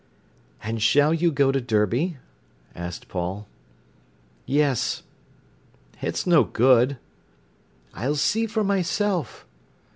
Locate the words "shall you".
0.81-1.31